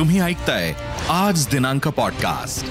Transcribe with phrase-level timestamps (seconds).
[0.00, 0.74] तुम्ही ऐकताय
[1.08, 2.66] आज दिनांक पॉडकास्ट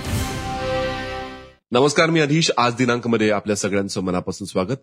[1.71, 2.52] नमस्कार मी अधीश.
[2.57, 4.75] आज दिनांकमध्ये आपल्या सगळ्यांचं मनापासून स्वागत.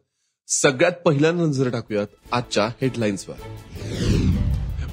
[0.48, 3.34] सगळ्यात पहिल्यांदा नजर टाकूयात आजच्या हेडलाईन्सवर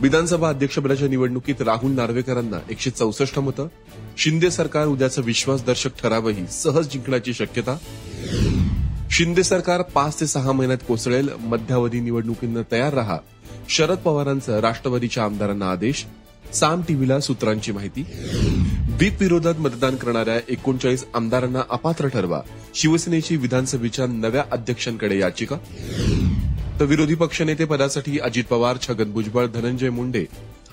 [0.02, 3.68] विधानसभा अध्यक्षपदाच्या निवडणुकीत राहुल नार्वेकरांना एकशे चौसष्ट मतं.
[4.18, 7.78] शिंदे सरकार उद्याचं विश्वासदर्शक ठरावही सहज जिंकण्याची शक्यता.
[9.12, 11.30] शिंदे सरकार पाच ते सहा महिन्यात कोसळेल.
[11.40, 13.18] मध्यावधी निवडणुकींना तयार रहा.
[13.70, 16.06] शरद पवारांचं राष्ट्रवादीच्या आमदारांना आदेश.
[16.52, 18.02] साम टीव्हीला सूत्रांची माहिती.
[18.88, 22.42] व्हीप विरोधात मतदान करणाऱ्या एकोणचाळीस आमदारांना अपात्र ठरवा.
[22.76, 25.56] शिवसेनेची विधानसभेच्या नव्या अध्यक्षांकडे याचिका.
[26.80, 30.26] तर विरोधी पक्षनेते पदासाठी अजित पवार छगन भुजबळ धनंजय मुंडे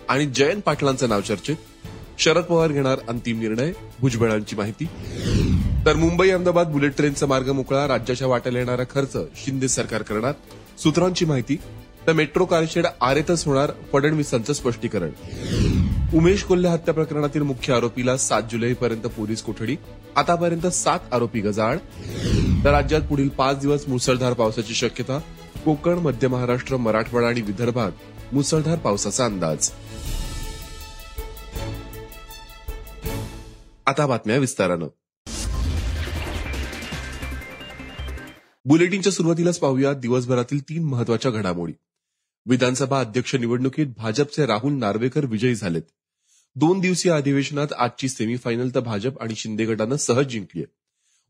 [0.08, 1.56] आणि जयंत पाटलांचं नाव चर्चेत.
[2.18, 4.84] शरद पवार घेणार अंतिम निर्णय भुजबळांची माहिती.
[5.86, 10.32] तर मुंबई अहमदाबाद बुलेट ट्रेनचा मार्ग मोकळा राज्याच्या वाट्याला येणारा खर्च शिंदे सरकार करणार.
[10.78, 11.56] सूत्रांची माहिती.
[12.10, 15.10] तर मेट्रो कारशेड आरेतच होणार फडणवीसांचं स्पष्टीकरण.
[16.14, 19.76] उमेश कोल्हे हत्या प्रकरणातील मुख्य आरोपीला सात जुलैपर्यंत पोलीस कोठडी
[20.16, 21.78] आतापर्यंत सात आरोपी गजाआड.
[22.64, 25.18] तर राज्यात पुढील पाच दिवस मुसळधार पावसाची शक्यता
[25.64, 27.92] कोकण मध्य महाराष्ट्र मराठवाडा आणि विदर्भात
[28.32, 29.70] मुसळधार पावसाचा अंदाज.
[33.86, 34.86] आता बातम्या विस्तारानं.
[38.64, 41.72] बुलेटिनच्या सुरुवातीलाच पाहूया दिवसभरातील तीन महत्त्वाच्या घडामोडी.
[42.46, 45.82] विधानसभा अध्यक्ष निवडणुकीत भाजपचे राहुल नार्वेकर विजयी झालेत.
[46.56, 50.62] दोन दिवसीय अधिवेशनात आजची सेमीफायनल तर भाजप आणि शिंदे गटानं सहज जिंकली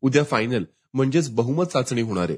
[0.03, 2.37] उद्या फायनल म्हणजेच बहुमत चाचणी होणार आहे.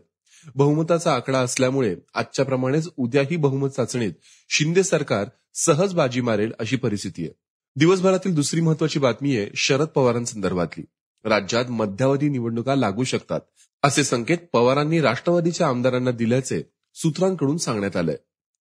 [0.55, 4.13] बहुमताचा आकडा असल्यामुळे आजच्या प्रमाणेच उद्याही बहुमत चाचणीत
[4.49, 7.33] शिंदे सरकार सहज बाजी मारेल अशी परिस्थिती आहे
[7.77, 10.85] दिवसभरातील दुसरी महत्वाची बातमी आहे शरद पवारांसंदर्भातली.
[11.25, 13.41] राज्यात मध्यावधी निवडणुका लागू शकतात
[13.83, 16.63] असे संकेत पवारांनी राष्ट्रवादीच्या आमदारांना दिल्याचे
[16.95, 18.17] सूत्रांकडून सांगण्यात आलंय.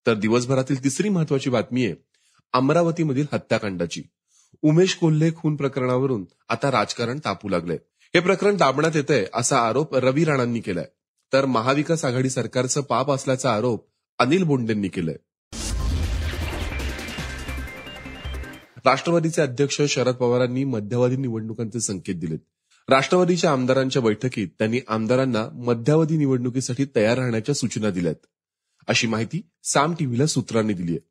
[0.07, 1.95] तर दिवसभरातील तिसरी महत्वाची बातमी आहे
[2.53, 4.01] अमरावतीमधील हत्याकांडाची.
[4.61, 7.77] उमेश कोल्हे खून प्रकरणावरून आता राजकारण तापू लागलंय.
[8.15, 10.85] हे प्रकरण दाबण्यात येत आहे असा आरोप रवी राणांनी केलाय.
[11.33, 13.87] तर महाविकास आघाडी सरकारचं पाप असल्याचा आरोप
[14.19, 15.15] अनिल बोंडेंनी केलाय.
[18.85, 22.39] राष्ट्रवादीचे अध्यक्ष शरद पवारांनी मध्यावधी निवडणुकांचे संकेत दिलेत.
[22.89, 28.15] राष्ट्रवादीच्या आमदारांच्या बैठकीत त्यांनी आमदारांना मध्यावधी निवडणुकीसाठी तयार राहण्याच्या सूचना दिल्यात.
[28.87, 31.09] अशी माहिती साम टीव्हीला सूत्रांनी दिली आहे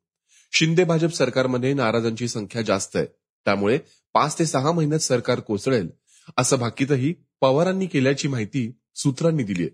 [0.53, 3.05] शिंदे भाजप सरकारमध्ये नाराजांची संख्या जास्त आहे.
[3.45, 3.77] त्यामुळे
[4.15, 5.89] पाच ते सहा महिन्यात सरकार कोसळेल
[6.37, 9.69] असं भाकीतही पवारांनी केल्याची माहिती सूत्रांनी दिली आहे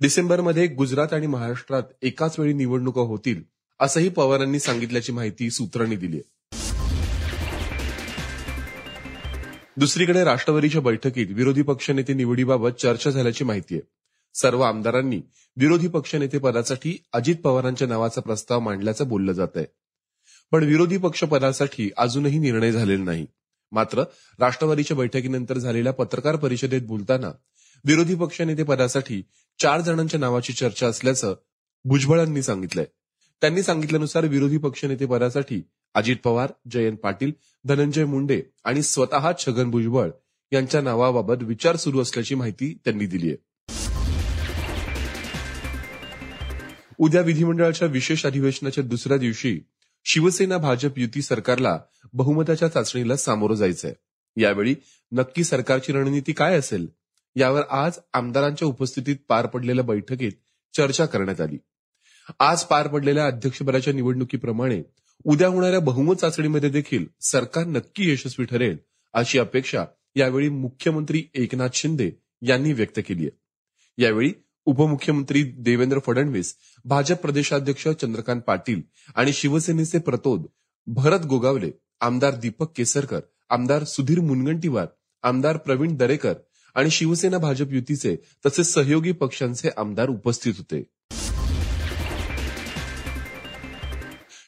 [0.00, 3.42] डिसेंबरमध्ये गुजरात आणि महाराष्ट्रात एकाच वेळी निवडणुका होतील
[3.80, 6.30] असंही पवारांनी सांगितल्याची माहिती सूत्रांनी दिली आहे
[9.76, 13.82] दुसरीकडे राष्ट्रवादीच्या बैठकीत विरोधी पक्षनेते निवडीबाबत चर्चा झाल्याची माहिती आहे
[14.34, 15.20] सर्व आमदारांनी
[15.56, 19.66] विरोधी पक्षनेते पदासाठी अजित पवारांच्या नावाचा प्रस्ताव मांडल्याचं बोललं जात आहे
[20.52, 23.26] पण विरोधी पक्ष पदासाठी अजूनही निर्णय झालेला नाही.
[23.72, 24.02] मात्र
[24.38, 27.30] राष्ट्रवादीच्या बैठकीनंतर झालेल्या पत्रकार परिषदेत बोलताना
[27.84, 29.22] विरोधी पक्षनेते पदासाठी
[29.58, 31.34] चार जणांच्या नावाची चर्चा असल्याचं
[31.84, 32.84] भुजबळांनी सांगितलंय.
[33.42, 35.62] त्यांनी सांगितल्यानुसार विरोधी पक्षनेते पदासाठी
[35.94, 37.32] अजित पवार जयंत पाटील
[37.64, 40.10] धनंजय मुंडे आणि स्वतः छगन भुजबळ
[40.52, 43.36] यांच्या नावाबाबत विचार सुरू असल्याची माहिती त्यांनी दिली आहे
[47.02, 49.60] उद्या विधिमंडळाच्या विशेष अधिवेशनाच्या दुसऱ्या दिवशी
[50.04, 51.78] शिवसेना भाजप युती सरकारला
[52.12, 53.92] बहुमताच्या चाचणीला सामोरं जायचंय.
[54.36, 54.74] यावेळी
[55.12, 56.86] नक्की सरकारची रणनीती काय असेल
[57.36, 60.32] यावर आज आमदारांच्या उपस्थितीत पार पडलेल्या बैठकीत
[60.76, 61.58] चर्चा करण्यात आली.
[62.40, 64.82] आज पार पडलेल्या अध्यक्षपदाच्या निवडणुकीप्रमाणे
[65.24, 68.76] उद्या होणाऱ्या बहुमत चाचणीमध्ये देखील सरकार नक्की यशस्वी ठरेल
[69.12, 69.84] अशी अपेक्षा
[70.16, 72.10] यावेळी मुख्यमंत्री एकनाथ शिंदे
[72.42, 73.38] यांनी व्यक्त केली आहे.
[73.98, 74.32] यावेळी
[74.66, 78.80] उपमुख्यमंत्री देवेंद्र फडणवीस भाजप प्रदेशाध्यक्ष चंद्रकांत पाटील
[79.14, 80.46] आणि शिवसेनेचे प्रतोद
[80.86, 84.86] भरत गोगावले आमदार दीपक केसरकर आमदार सुधीर मुनगंटीवार
[85.22, 86.34] आमदार प्रवीण दरेकर
[86.74, 90.82] आणि शिवसेना भाजप युतीचे तसेच सहयोगी पक्षांचे आमदार उपस्थित होते.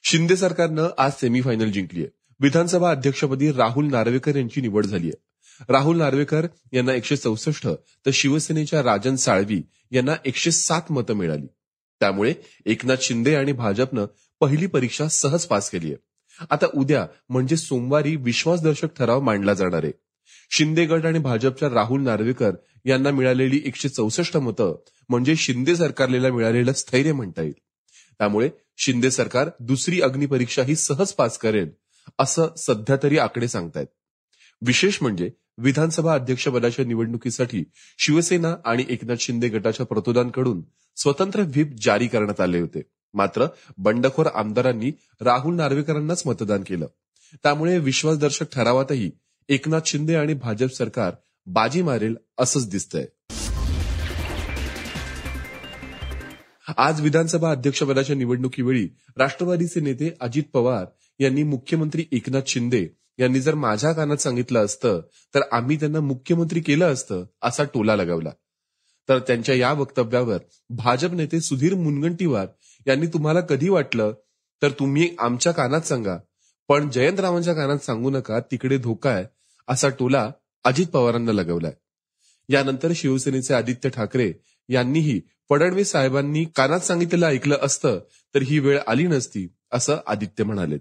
[0.05, 2.10] शिंदे सरकारनं आज सेमीफायनल जिंकली आहे
[2.40, 5.33] विधानसभा अध्यक्षपदी राहुल नार्वेकर यांची निवड झाली आहे
[5.69, 7.69] राहुल नार्वेकर यांना एकशे चौसष्ट
[8.06, 11.47] तर शिवसेनेच्या राजन साळवी यांना एकशे सात मतं मिळाली.
[12.01, 12.35] त्यामुळे
[12.67, 14.06] एकनाथ शिंदे आणि भाजपनं
[14.41, 16.47] पहिली परीक्षा सहज पास केली आहे.
[16.51, 19.93] आता उद्या म्हणजे सोमवारी विश्वासदर्शक ठराव मांडला जाणार आहे.
[20.51, 22.53] शिंदे गट आणि भाजपच्या राहुल नार्वेकर
[22.85, 24.77] यांना मिळालेली एकशे चौसष्ट मतं
[25.09, 27.55] म्हणजे शिंदे सरकारला मिळालेलं स्थैर्य म्हणता येईल.
[28.19, 31.71] त्यामुळे शिंदे सरकार दुसरी अग्निपरीक्षाही सहज पास करेल
[32.19, 33.87] असं सध्या तरी आकडे सांगतायत.
[34.62, 37.65] विशेष म्हणजे विधानसभा अध्यक्षपदाच्या निवडणुकीसाठी
[37.99, 40.62] शिवसेना आणि एकनाथ शिंदे गटाच्या प्रतोदांकडून
[40.97, 42.83] स्वतंत्र व्हीप जारी करण्यात आले होते.
[43.15, 43.47] मात्र
[43.79, 46.87] बंडखोर आमदारांनी राहुल नार्वेकरांनाच मतदान केलं.
[47.43, 49.11] त्यामुळे विश्वासदर्शक ठरावातही
[49.49, 51.12] एकनाथ शिंदे आणि भाजप सरकार
[51.47, 53.06] बाजी मारेल असंच दिसतंय.
[56.77, 60.85] आज विधानसभा अध्यक्षपदाच्या निवडणुकीवेळी राष्ट्रवादीचे नेते अजित पवार
[61.19, 65.00] यांनी मुख्यमंत्री एकनाथ शिंदे यांनी जर माझ्या कानात सांगितलं असतं
[65.34, 68.31] तर आम्ही त्यांना मुख्यमंत्री केलं असतं असा टोला लगावला.
[69.08, 70.38] तर त्यांच्या या वक्तव्यावर
[70.70, 72.46] भाजप नेते सुधीर मुनगंटीवार
[72.87, 74.12] यांनी तुम्हाला कधी वाटलं?
[74.62, 76.16] तर तुम्ही आमच्या कानात सांगा.
[76.69, 79.25] पण जयंतरावांच्या कानात सांगू नका तिकडे धोका आहे
[79.69, 80.31] असा टोला
[80.64, 81.72] अजित पवारांना लगवलाय.
[82.49, 84.32] यानंतर शिवसेनेचे आदित्य ठाकरे
[84.69, 85.20] यांनीही
[85.50, 87.99] फडणवीस साहेबांनी कानात सांगितलेलं ऐकलं असतं
[88.34, 90.76] तर ही वेळ आली नसती असं आदित्य म्हणाले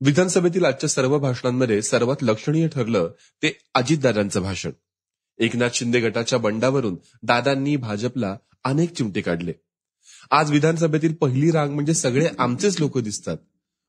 [0.00, 3.08] विधानसभेतील आजच्या सर्व भाषणांमध्ये सर्वात लक्षणीय ठरलं
[3.42, 4.70] ते अजितदादांचं भाषण.
[5.38, 9.52] एकनाथ शिंदे गटाच्या बंडावरून दादांनी भाजपला अनेक चिमटे काढले.
[10.30, 13.36] आज विधानसभेतील पहिली रांग म्हणजे सगळे आमचेच लोक दिसतात.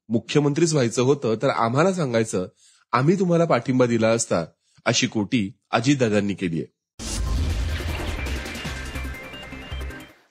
[0.10, 2.48] मुख्यमंत्रीच व्हायचं होतं तर आम्हाला सांगायचं
[2.94, 4.44] आम्ही तुम्हाला पाठिंबा दिला असता
[4.86, 6.76] अशी कोटी अजितदादांनी केली आहे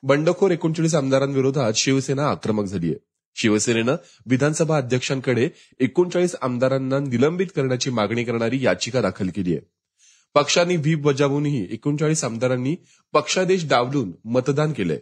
[0.02, 2.98] बंडखोर एकोणचाळीस आमदारांविरोधात शिवसेना आक्रमक झाली आहे
[3.36, 3.96] शिवसेनेनं
[4.26, 5.48] विधानसभा अध्यक्षांकडे
[5.80, 9.66] एकोणचाळीस आमदारांना निलंबित करण्याची मागणी करणारी याचिका दाखल केली आहे.
[10.34, 12.76] पक्षांनी व्हीप बजावूनही एकोणचाळीस आमदारांनी
[13.12, 14.98] पक्षादेश डावलून मतदान केलंय.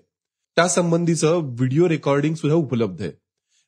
[0.57, 3.11] त्यासंबंधीचं व्हिडिओ रेकॉर्डिंग सुद्धा उपलब्ध आहे.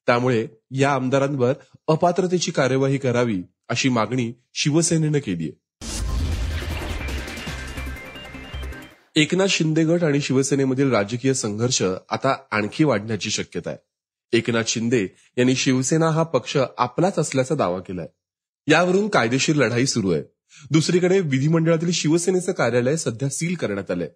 [0.06, 1.52] त्यामुळे या आमदारांवर
[1.88, 5.66] अपात्रतेची कार्यवाही करावी अशी मागणी शिवसेनेनं केली आहे.
[9.16, 13.78] एकनाथ शिंदे गट आणि शिवसेनेमधील राजकीय संघर्ष आता आणखी वाढण्याची शक्यता आहे.
[14.32, 15.08] एकनाथ शिंदे
[15.38, 18.06] यांनी शिवसेना हा पक्ष आपलाच असल्याचा दावा केलाय.
[18.66, 20.22] यावरून कायदेशीर लढाई सुरू आहे.
[20.70, 24.08] दुसरीकडे विधिमंडळातील शिवसेनेचं कार्यालय सध्या सील करण्यात आलंय.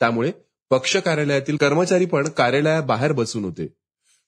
[0.00, 0.32] त्यामुळे
[0.70, 3.74] पक्ष कार्यालयातील कर्मचारी पण कार्यालयाबाहेर बसून होते.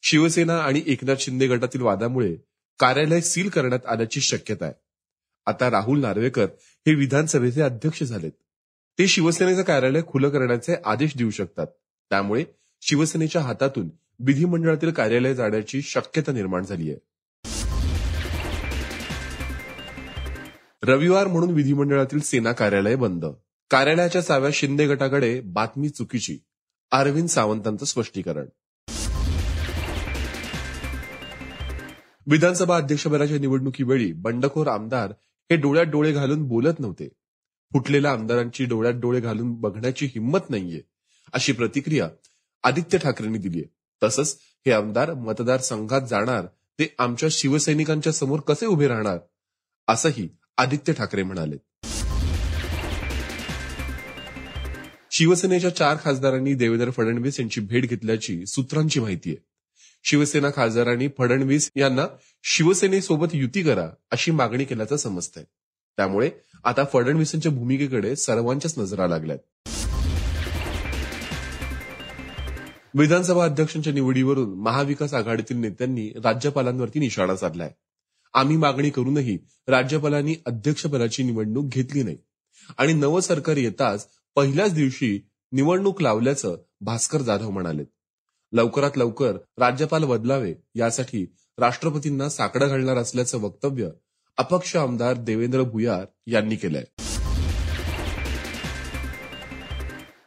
[0.03, 2.37] शिवसेना आणि एकनाथ शिंदे गटातील वादामुळे
[2.79, 4.75] कार्यालय सील करण्यात आल्याची शक्यता आहे.
[5.47, 8.33] आता राहुल नार्वेकर हे विधानसभेचे अध्यक्ष झालेत.
[8.99, 11.67] ते शिवसेनेचं कार्यालय खुलं करण्याचे आदेश देऊ शकतात.
[12.11, 12.45] त्यामुळे
[12.81, 13.89] शिवसेनेच्या हातातून
[14.21, 16.99] विधिमंडळातील कार्यालय जाण्याची शक्यता निर्माण झाली आहे
[20.83, 23.25] रविवार म्हणून विधिमंडळातील सेना कार्यालय बंद.
[23.71, 26.39] कार्यालयाच्या साव्या शिंदे गटाकडे बातमी चुकीची.
[26.91, 28.47] अरविंद सावंतांचं स्पष्टीकरण.
[32.27, 35.11] विधानसभा अध्यक्षपदाच्या निवडणुकीवेळी बंडखोर आमदार
[35.51, 37.09] हे डोळ्यात डोळे घालून बोलत नव्हते.
[37.73, 40.81] फुटलेल्या आमदारांची डोळ्यात डोळे घालून बघण्याची हिंमत नाहीये
[41.33, 42.09] अशी प्रतिक्रिया
[42.63, 46.47] आदित्य ठाकरेंनी दिली आहे तसंच हे आमदार मतदारसंघात जाणार
[46.79, 49.19] ते आमच्या शिवसैनिकांच्या समोर कसे उभे राहणार?
[49.89, 50.29] असंही
[50.59, 51.57] आदित्य ठाकरे म्हणाले.
[55.11, 59.45] शिवसेनेच्या चार खासदारांनी देवेंद्र फडणवीस यांची भेट घेतल्याची सूत्रांची माहिती आहे.
[60.05, 62.07] शिवसेना खासदारांनी फडणवीस यांना
[62.43, 65.45] शिवसेनेसोबत युती करा अशी मागणी केल्याचं समजतंय.
[65.97, 66.31] त्यामुळे
[66.65, 69.39] आता फडणवीसांच्या भूमिकेकडे सर्वांच्याच नजरा लागल्यात.
[72.99, 77.71] विधानसभा अध्यक्षांच्या निवडीवरून महाविकास आघाडीतील नेत्यांनी राज्यपालांवरती निशाणा साधलाय.
[78.35, 82.17] आम्ही मागणी करूनही राज्यपालांनी अध्यक्षपदाची निवडणूक घेतली नाही.
[82.79, 85.19] आणि नवं सरकार येताच पहिल्याच दिवशी
[85.53, 87.85] निवडणूक लावल्याचं भास्कर जाधव म्हणाले
[88.53, 91.25] लवकरात लवकर राज्यपाल बदलावे यासाठी
[91.59, 93.89] राष्ट्रपतींना साकडं घालणार असल्याचं वक्तव्य
[94.39, 96.85] अपक्ष आमदार देवेंद्र भुयार यांनी केलंय.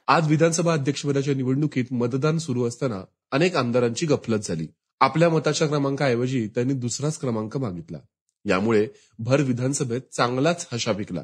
[0.07, 4.67] आज विधानसभा अध्यक्षपदाच्या निवडणुकीत मतदान सुरू असताना अनेक आमदारांची गफलत झाली.
[4.99, 7.97] आपल्या मताच्या क्रमांकाऐवजी त्यांनी दुसराच क्रमांक मागितला.
[8.45, 8.87] यामुळे
[9.19, 11.21] भर विधानसभेत चांगलाच हशा पिकला.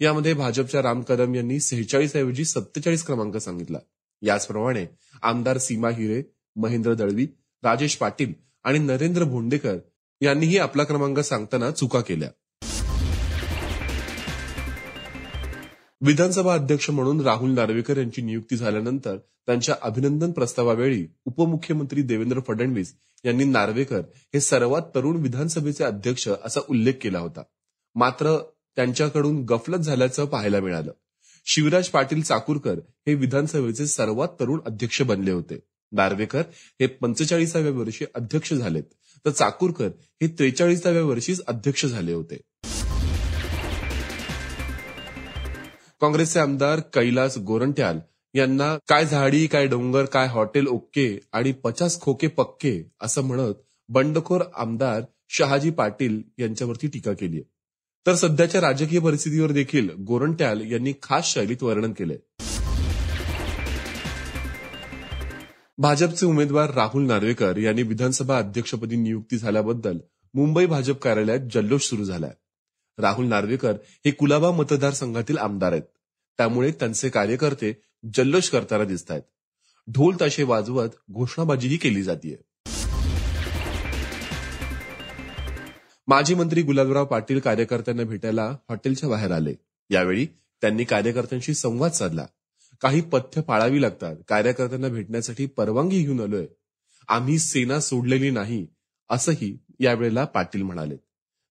[0.00, 3.78] यामध्ये भाजपच्या राम कदम यांनी सेहेचाळीस ऐवजी सत्तेचाळीस क्रमांक सांगितला.
[4.22, 4.86] याचप्रमाणे
[5.22, 6.22] आमदार सीमा हिरे
[6.56, 7.26] महेंद्र दळवी
[7.62, 8.32] राजेश पाटील
[8.64, 9.76] आणि नरेंद्र भोंडेकर
[10.20, 12.30] यांनीही आपला क्रमांक सांगताना चुका केल्या.
[16.02, 23.44] विधानसभा अध्यक्ष म्हणून राहुल नार्वेकर यांची नियुक्ती झाल्यानंतर त्यांच्या अभिनंदन प्रस्तावावेळी उपमुख्यमंत्री देवेंद्र फडणवीस यांनी
[23.44, 27.42] नार्वेकर हे सर्वात तरुण विधानसभेचे अध्यक्ष असा उल्लेख केला होता.
[27.94, 28.36] मात्र
[28.76, 30.92] त्यांच्याकडून गफलत झाल्याचं पाहायला मिळालं.
[31.46, 32.74] शिवराज पाटील चाकूरकर
[33.06, 35.58] हे विधानसभेचे सर्वात तरुण अध्यक्ष बनले होते.
[35.92, 36.42] नार्वेकर
[36.80, 38.82] हे पंचेचाळीसाव्या वर्षी अध्यक्ष झालेत.
[39.26, 39.88] तर चाकूरकर
[40.22, 42.40] हे त्रेचाळीसाव्या वर्षीच अध्यक्ष झाले होते.
[46.00, 47.98] काँग्रेसचे आमदार कैलास गोरंट्याल
[48.34, 53.54] यांना काय झाडी काय डोंगर काय हॉटेल ओक्के आणि पचास खोके पक्के असं म्हणत
[53.88, 57.44] बंडखोर आमदार शहाजी पाटील यांच्यावरती टीका केली आहे.
[58.06, 62.16] तर सध्याच्या राजकीय परिस्थितीवर देखील गोरंट्याल यांनी खास शैलीत वर्णन केलंय.
[65.78, 69.98] भाजपचे उमेदवार राहुल नार्वेकर यांनी विधानसभा अध्यक्षपदी नियुक्ती झाल्याबद्दल
[70.34, 72.32] मुंबई भाजप कार्यालयात जल्लोष सुरू झालाय.
[72.98, 73.72] राहुल नार्वेकर
[74.04, 75.82] हे कुलाबा मतदारसंघातील आमदार आहेत.
[76.38, 77.72] त्यामुळे त्यांचे कार्यकर्ते
[78.16, 79.22] जल्लोष करताना दिसत आहेत
[79.88, 82.36] ढोल ताशे वाजवत घोषणाबाजीही केली जाते
[86.08, 89.54] माजी मंत्री गुलाबराव पाटील कार्यकर्त्यांना भेटायला हॉटेलच्या बाहेर आले.
[89.90, 90.26] यावेळी
[90.62, 92.26] त्यांनी कार्यकर्त्यांशी संवाद साधला.
[92.82, 94.16] काही पथ्य पाळावी लागतात.
[94.28, 96.46] कार्यकर्त्यांना भेटण्यासाठी परवानगी घेऊन आलोय.
[97.08, 98.66] आम्ही सेना सोडलेली नाही
[99.10, 100.96] असंही यावेळेला पाटील म्हणाले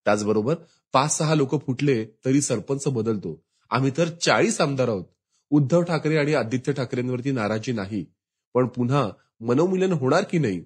[0.05, 0.55] त्याचबरोबर
[0.93, 3.43] पाच सहा लोक फुटले तरी सरपंच बदलतो.
[3.69, 5.05] आम्ही तर चाळीस आमदार आहोत.
[5.49, 8.05] उद्धव ठाकरे आणि आदित्य ठाकरेंवरती नाराजी नाही.
[8.53, 9.09] पण पुन्हा
[9.41, 10.59] मनोमिलन होणार की नाही?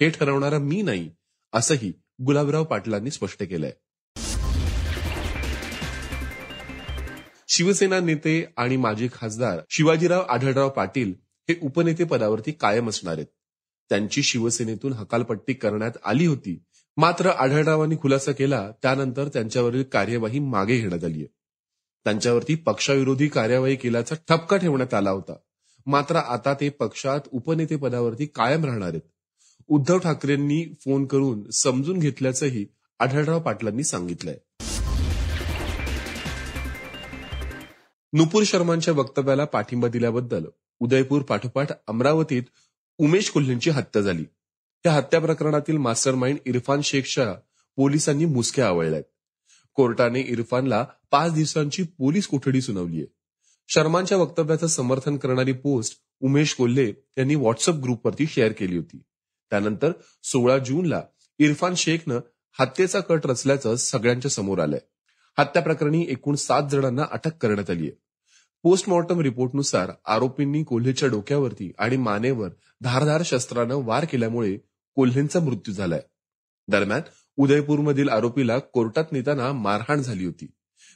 [0.00, 1.10] हे ठरवणारा मी नाही
[1.52, 3.72] असंही गुलाबराव पाटलांनी स्पष्ट केलंय.
[7.48, 11.14] शिवसेना नेते आणि माजी खासदार शिवाजीराव आढळराव पाटील
[11.48, 13.26] हे उपनेते पदावरती कायम असणार आहेत.
[13.88, 16.62] त्यांची शिवसेनेतून हकालपट्टी करण्यात आली होती.
[16.96, 21.26] मात्र आढळरावांनी खुलासा केला त्यानंतर त्यांच्यावरील कार्यवाही मागे घेण्यात आली
[22.04, 25.32] त्यांच्यावरती पक्षाविरोधी कार्यवाही केल्याचा ठपका ठेवण्यात आला होता.
[25.86, 29.00] मात्र आता ते पक्षात उपनेतेपदावरती कायम राहणार आहेत.
[29.68, 32.66] उद्धव ठाकरेंनी फोन करून समजून घेतल्याचंही
[33.00, 34.38] आढळराव पाटलांनी सांगितलंय.
[38.12, 40.44] नुपूर शर्मांच्या वक्तव्याला पाठिंबा दिल्याबद्दल
[40.80, 42.42] उदयपूर पाठोपाठ अमरावतीत
[42.98, 44.24] उमेश कोल्हेंची हत्या झाली.
[44.86, 47.32] या हत्या प्रकरणातील मास्टर माइंड इरफान शेखच्या
[47.76, 49.02] पोलिसांनी मुसक्या आवळल्यात.
[49.74, 53.06] कोर्टाने इरफानला पाच दिवसांची पोलीस कोठडी सुनावली आहे
[53.68, 56.86] शर्मांच्या वक्तव्याचं समर्थन करणारी पोस्ट उमेश कोल्हे
[57.18, 59.02] यांनी व्हॉट्सअप ग्रुपवरती शेअर केली होती.
[59.50, 61.02] त्यानंतर सोळा जूनला
[61.38, 62.20] इरफान शेखनं
[62.58, 64.80] हत्येचा कट रचल्याचं सगळ्यांच्या समोर आलंय.
[65.38, 67.98] हत्या प्रकरणी एकूण सात जणांना अटक करण्यात आली आहे
[68.64, 72.48] पोस्टमॉर्टम रिपोर्टनुसार आरोपींनी कोल्हेच्या डोक्यावरती आणि मानेवर
[72.82, 74.56] धारधार शस्त्रानं वार केल्यामुळे
[74.94, 76.02] कोल्हेंचा मृत्यू झालाय.
[76.68, 77.00] दरम्यान
[77.36, 80.46] उदयपूरमधील आरोपीला कोर्टात नेताना मारहाण झाली होती.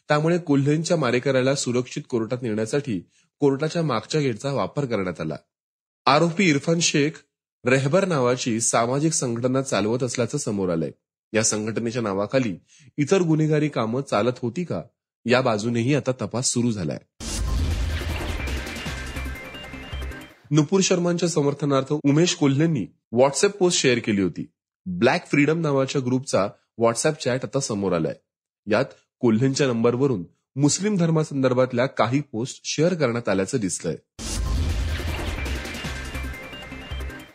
[0.08, 3.00] त्यामुळे कोल्हेंच्या मारेकऱ्याला सुरक्षित कोर्टात नेण्यासाठी
[3.38, 5.36] कोर्टाच्या मागच्या गेटचा वापर करण्यात आला.
[6.06, 7.10] आरोपी इरफान शेख
[7.66, 10.90] रेहबर नावाची सामाजिक संघटना चालवत असल्याचं समोर आलंय.
[11.32, 12.56] या संघटनेच्या नावाखाली
[12.96, 14.82] इतर गुन्हेगारी कामं चालत होती का?
[15.24, 16.98] या बाजूनेही आता तपास सुरू झालाय.
[20.54, 24.46] नुपूर शर्मांच्या समर्थनार्थ उमेश कोल्हेंनी व्हॉट्सअप पोस्ट शेअर केली होती.
[24.87, 28.14] ब्लॅक फ्रीडम नावाच्या ग्रुपचा व्हॉट्सअप चॅट आता समोर आलाय.
[28.70, 28.84] यात
[29.20, 30.25] कोल्हेंच्या नंबरवरून
[30.56, 33.96] मुस्लिम धर्मासंदर्भातल्या काही पोस्ट शेअर करण्यात आल्याचं दिसलंय.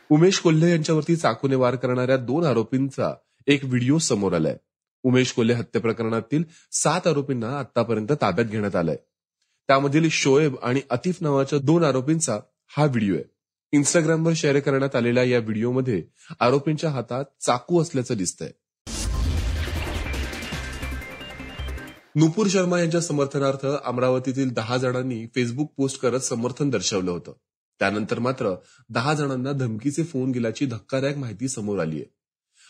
[0.10, 3.14] उमेश कोल्हे यांच्यावरती चाकूने वार करणाऱ्या दोन आरोपींचा
[3.48, 4.58] एक व्हिडिओ समोर आलाय.
[5.04, 8.98] उमेश कोल्हे हत्या प्रकरणातील सात आरोपींना आतापर्यंत ताब्यात घेण्यात आलाय.
[9.68, 12.40] त्यामधील शोएब आणि अतिफ नावाच्या दोन आरोपींचा
[12.78, 13.24] हा व्हिडिओ आहे.
[13.72, 16.04] इंस्टाग्रामवर शेअर करण्यात आलेल्या या व्हिडिओमध्ये
[16.40, 18.52] आरोपींच्या हातात चाकू असल्याचं दिसतंय.
[22.16, 27.34] नुपूर शर्मा यांच्या समर्थनार्थ अमरावतीतील दहा जणांनी फेसबुक पोस्ट करत समर्थन दर्शवलं होतं.
[27.80, 28.56] त्यानंतर मात्र
[28.90, 32.14] दहा जणांना धमकीचे फोन गेल्याची धक्कादायक माहिती समोर आली आहे.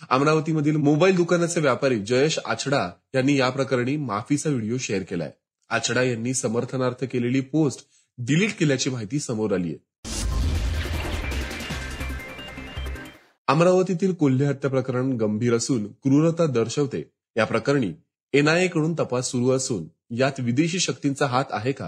[0.09, 5.31] अमरावतीमधील मोबाईल दुकानाचे व्यापारी जयेश आछडा यांनी या प्रकरणी माफीचा व्हिडिओ शेअर केलाय.
[5.69, 7.87] आछडा यांनी समर्थनार्थ केलेली पोस्ट
[8.17, 9.88] डिलीट केल्याची माहिती समोर आली आहे.
[13.49, 17.01] अमरावतीतील कोल्हे हत्या प्रकरण गंभीर असून क्रूरता दर्शवते.
[17.35, 17.91] या प्रकरणी
[18.33, 21.85] एनआयए कडून तपास सुरू असून यात विदेशी शक्तींचा हात आहे का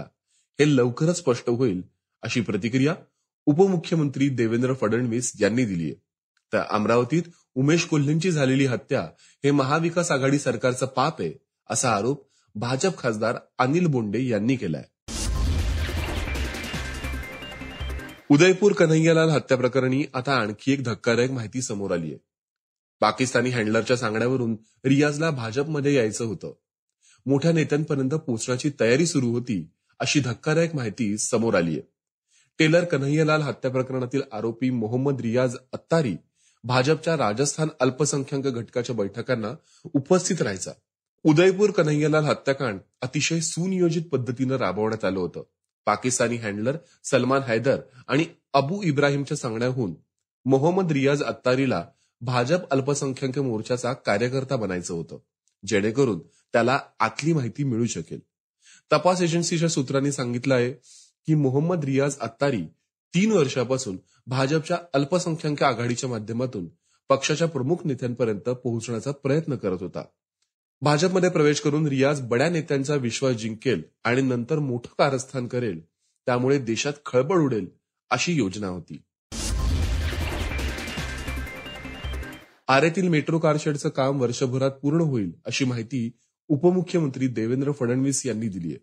[0.58, 1.82] हे लवकरच स्पष्ट होईल
[2.22, 2.94] अशी प्रतिक्रिया
[3.46, 5.94] उपमुख्यमंत्री देवेंद्र फडणवीस यांनी दिली आहे.
[6.52, 7.22] तर अमरावतीत
[7.54, 9.02] उमेश कोल्हेंची झालेली हत्या
[9.44, 11.32] हे महाविकास आघाडी सरकारचं पाप आहे
[11.70, 14.84] असा आरोप भाजप खासदार अनिल बोंडे यांनी केलाय.
[18.32, 22.18] उदयपूर कन्हैयालाल हत्या प्रकरणी आता आणखी एक धक्कादायक माहिती समोर आली आहे.
[23.00, 26.54] पाकिस्तानी हँडलरच्या सांगण्यावरून रियाजला भाजपमध्ये यायचं होतं.
[27.26, 29.70] मोठ्या नेत्यांपर्यंत पोहोचण्याची तयारी सुरू होती
[30.00, 31.80] अशी धक्कादायक माहिती समोर आली आहे.
[32.58, 36.16] टेलर कन्हैयालाल हत्या प्रकरणातील आरोपी मोहम्मद रियाज अत्तारी
[36.64, 39.48] भाजपच्या राजस्थान अल्पसंख्याक घटकाच्या बैठकांना
[39.92, 40.70] उपस्थित राहायचा.
[41.24, 45.42] उदयपूर कन्हैयालाल हत्याकांड अतिशय सुनियोजित पद्धतीनं राबवण्यात आलं होतं.
[45.86, 49.94] पाकिस्तानी हँडलर सलमान हैदर आणि अबू इब्राहिमच्या सांगण्याहून
[50.44, 51.84] मोहम्मद रियाज अत्तारीला
[52.20, 55.18] भाजप अल्पसंख्याक मोर्चाचा कार्यकर्ता बनायचं होतं
[55.66, 56.18] जेणेकरून
[56.52, 58.20] त्याला आतली माहिती मिळू शकेल.
[58.92, 60.72] तपास एजन्सीच्या सूत्रांनी सांगितलं आहे
[61.26, 62.62] की मोहम्मद रियाज अत्तारी
[63.14, 66.68] तीन वर्षापासून भाजपच्या अल्पसंख्याक आघाडीच्या माध्यमातून
[67.08, 70.02] पक्षाच्या प्रमुख नेत्यांपर्यंत पोहोचण्याचा प्रयत्न करत होता.
[70.82, 75.80] भाजपमध्ये प्रवेश करून रियाज बड्या नेत्यांचा विश्वास जिंकेल आणि नंतर मोठं कारस्थान करेल
[76.26, 77.66] त्यामुळे देशात खळबळ उडेल
[78.10, 79.02] अशी योजना होती.
[82.68, 86.10] आरेतील मेट्रो कारशेडचं काम वर्षभरात पूर्ण होईल अशी माहिती
[86.48, 88.78] उपमुख्यमंत्री देवेंद्र फडणवीस यांनी दिली आहे.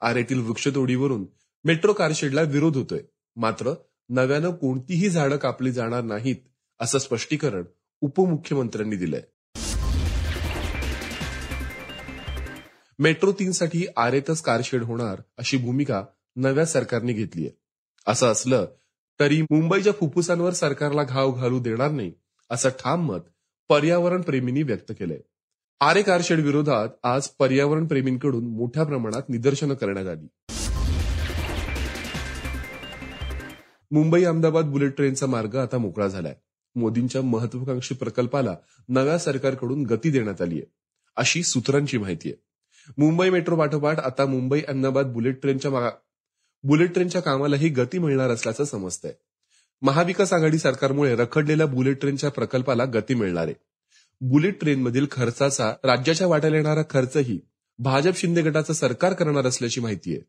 [0.00, 1.26] आरेतील वृक्षतोडीवरून
[1.64, 3.02] मेट्रो कारशेडला विरोध होतोय
[3.36, 3.74] मात्र
[4.08, 6.36] नव्यानं कोणतीही झाडं कापली जाणार नाहीत
[6.80, 7.64] असं स्पष्टीकरण
[8.00, 9.22] उपमुख्यमंत्र्यांनी दिलंय.
[13.00, 16.04] मेट्रो तीन साठी आरेतच कारशेड होणार अशी भूमिका
[16.36, 17.56] नव्या सरकारने घेतली आहे.
[18.06, 18.66] असं असलं
[19.20, 22.12] तरी मुंबईच्या फुफ्फुसांवर सरकारला घाव घालू देणार नाही
[22.50, 23.20] असं ठाम मत
[23.68, 25.20] पर्यावरण प्रेमींनी व्यक्त केलंय.
[25.80, 30.26] आरे कारशेड विरोधात आज पर्यावरण प्रेमींकडून मोठ्या प्रमाणात निदर्शनं करण्यात आली.
[33.90, 36.34] मुंबई अहमदाबाद बुलेट ट्रेनचा मार्ग आता मोकळा झालाय.
[36.74, 38.56] मोदींच्या महत्वाकांक्षी प्रकल्पाला
[38.88, 40.72] नव्या सरकारकडून गती देण्यात आली आहे
[41.16, 42.47] अशी सूत्रांची माहिती आहे.
[42.96, 45.90] मुंबई मेट्रो पाठोपाठ आता मुंबई अहमदाबाद बुलेट ट्रेनच्या
[46.64, 49.12] बुलेट ट्रेनच्या कामालाही गती मिळणार असल्याचं समजतंय.
[49.82, 53.54] महाविकास आघाडी सरकारमुळे रखडलेल्या बुलेट ट्रेनच्या प्रकल्पाला गती मिळणार आहे.
[54.20, 57.38] बुलेट ट्रेनमधील खर्चाचा राज्याच्या वाट्याला येणारा खर्चही
[57.78, 60.22] भाजप शिंदे गटाचं सरकार करणार असल्याची माहिती आहे.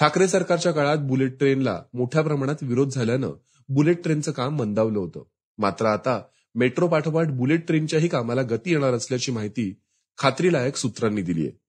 [0.00, 3.32] ठाकरे सरकारच्या काळात बुलेट ट्रेनला मोठ्या प्रमाणात विरोध झाल्यानं
[3.68, 5.22] बुलेट ट्रेनचं काम मंदावलं होतं.
[5.58, 6.20] मात्र आता
[6.54, 9.72] मेट्रो पाठोपाठ बुलेट ट्रेनच्याही कामाला गती येणार असल्याची माहिती
[10.18, 11.61] खात्रीलायक सूत्रांनी दिली आहे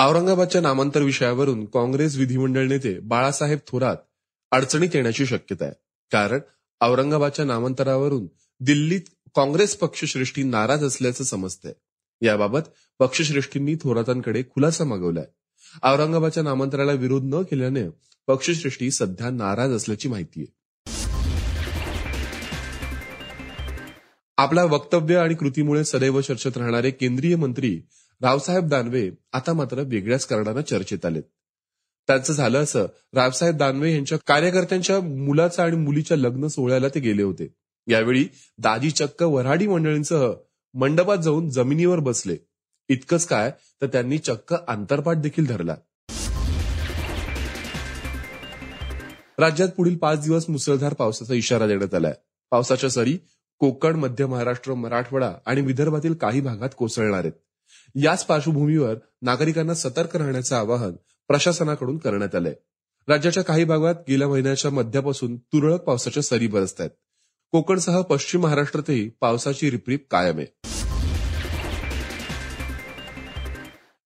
[0.00, 3.96] औरंगाबादच्या नामांतर विषयावरून काँग्रेस विधिमंडळ नेते बाळासाहेब थोरात
[4.50, 5.74] अडचणीत येण्याची शक्यता आहे.
[6.12, 6.40] कारण
[6.80, 8.26] औरंगाबादच्या नामांतरावरून
[8.60, 9.00] दिल्लीत
[9.36, 11.72] काँग्रेस पक्षश्रेष्ठी नाराज असल्याचं समजतंय.
[12.22, 12.60] याबाबत
[12.98, 15.26] पक्षश्रेष्ठींनी थोरातांकडे खुलासा मागवलाय.
[15.82, 17.82] औरंगाबादच्या नामांतराला विरोध न केल्याने
[18.26, 20.58] पक्षश्रेष्ठी सध्या नाराज असल्याची माहिती आहे.
[24.38, 27.80] आपल्या वक्तव्य आणि कृतीमुळे सदैव चर्चेत राहणारे केंद्रीय मंत्री
[28.22, 31.22] रावसाहेब दानवे आता मात्र वेगळ्याच कारणानं चर्चेत आलेत.
[32.06, 37.54] त्यांचं झालं असं रावसाहेब दानवे यांच्या कार्यकर्त्यांच्या मुलाचं आणि मुलीच्या लग्न सोहळ्याला ते गेले होते.
[37.86, 38.28] यावेळी
[38.58, 40.32] दाजी चक्क वऱ्हाडी मंडळींसह
[40.74, 42.36] मंडपात जाऊन जमिनीवर बसले.
[42.88, 43.52] इतकंच काय
[43.82, 45.76] तर त्यांनी चक्क आंतरपाठ देखील धरला.
[49.38, 52.14] राज्यात पुढील पाच दिवस मुसळधार पावसाचा इशारा देण्यात आलाय.
[52.50, 53.18] पावसाच्या सरी
[53.58, 57.32] कोकण मध्य महाराष्ट्र मराठवाडा आणि विदर्भातील काही भागात कोसळणार आहेत.
[57.94, 60.92] याच पार्श्वभूमीवर नागरिकांना सतर्क राहण्याचं आवाहन
[61.28, 62.54] प्रशासनाकडून करण्यात आलंय.
[63.08, 66.90] राज्याच्या काही भागात गेल्या महिन्याच्या मध्यापासून तुरळक पावसाच्या सरी बरसत आहेत
[67.52, 70.46] कोकणसह पश्चिम महाराष्ट्रातही पावसाची रिपरिप कायम आहे.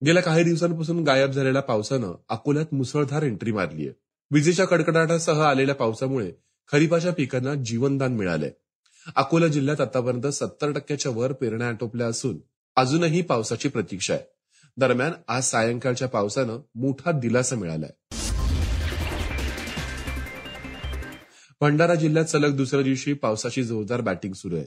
[0.05, 3.93] गेल्या काही दिवसांपासून गायब झालेल्या पावसानं अकोल्यात मुसळधार एंट्री मारली आहे
[4.31, 6.31] विजेच्या कडकडाटासह आलेल्या पावसामुळे
[6.71, 8.51] खरीपाच्या पिकांना जीवनदान मिळालंय.
[9.15, 12.37] अकोला जिल्ह्यात आतापर्यंत सत्तर टक्क्याच्या वर पेरण्या आटोपल्या असून
[12.75, 14.23] अजूनही पावसाची प्रतीक्षा आहे.
[14.77, 17.89] दरम्यान आज सायंकाळच्या पावसानं मोठा दिलासा मिळालाय.
[21.61, 24.65] भंडारा जिल्ह्यात सलग दुसऱ्या दिवशी पावसाची जोरदार बॅटिंग सुरू आहे.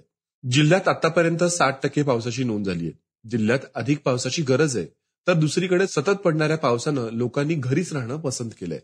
[0.51, 3.29] जिल्ह्यात आतापर्यंत साठ टक्के पावसाची नोंद झाली आहे.
[3.31, 4.87] जिल्ह्यात अधिक पावसाची गरज आहे
[5.27, 8.81] तर दुसरीकडे सतत पडणाऱ्या पावसानं लोकांनी घरीच राहणं पसंत केलंय.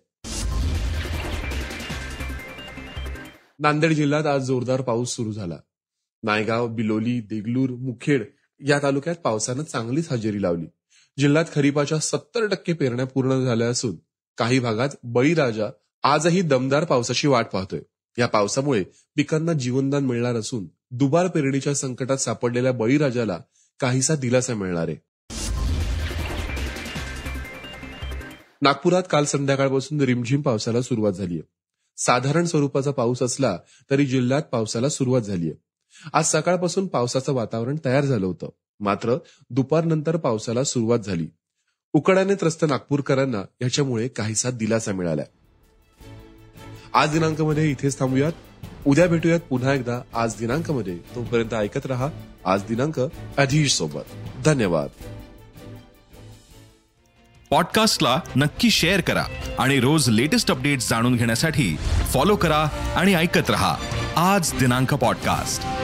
[3.59, 5.57] नांदेड जिल्ह्यात आज जोरदार पाऊस सुरू झाला.
[6.23, 8.25] नायगाव बिलोली देगलूर मुखेड
[8.67, 10.67] या तालुक्यात पावसानं चांगलीच हजेरी लावली.
[11.19, 13.97] जिल्ह्यात खरीपाच्या सत्तर टक्के पेरण्या पूर्ण झाल्या असून
[14.39, 15.67] काही भागात बळीराजा
[16.03, 17.81] आजही दमदार पावसाची वाट पाहतोय.
[18.19, 18.85] या पावसामुळे
[19.17, 23.39] पिकांना जीवनदान मिळणार असून दुबार पेरणीच्या संकटात सापडलेल्या बळीराजाला
[23.81, 24.97] काहीसा दिलासा मिळणार आहे.
[28.63, 31.43] नागपुरात काल संध्याकाळपासून रिमझिम पावसाला सुरुवात झाली आहे
[31.97, 33.59] साधारण स्वरूपाचा पाऊस असला
[33.91, 35.72] तरी जिल्ह्यात पावसाला सुरुवात झाली आहे
[36.13, 38.49] आज सकाळपासून पावसाचं वातावरण तयार झालं होतं.
[38.81, 39.17] मात्र
[39.51, 41.27] दुपारनंतर पावसाला सुरुवात झाली.
[41.93, 45.23] उकडाने त्रस्त नागपूरकरांना याच्यामुळे काहीसा दिलासा मिळाला.
[46.95, 48.33] आज दिनांकमध्ये इथेच थांबूयात.
[48.87, 50.99] उद्या भेटूयात पुन्हा एकदा आज दिनांकमध्ये.
[51.15, 52.09] तोपर्यंत ऐकत रहा
[52.45, 53.01] आज दिनांक
[53.37, 54.03] अधीश सोबत.
[54.45, 54.89] धन्यवाद.
[57.51, 59.25] पॉडकास्टला नक्की शेअर करा
[59.59, 61.77] आणि रोज लेटेस्ट अपडेट्स जाणून घेण्यासाठी
[62.13, 62.63] फॉलो करा
[62.97, 63.77] आणि ऐकत रहा
[64.17, 65.82] आज दिनांक पॉडकास्ट.